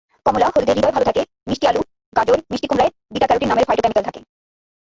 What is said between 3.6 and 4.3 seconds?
Phytochemical থাকে।